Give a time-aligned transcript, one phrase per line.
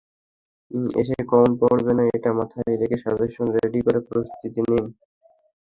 [1.01, 4.85] এসে কমন পড়বে না, এটা মাথায় রেখে সাজেশন রেডি করে প্রস্তুতি নিন।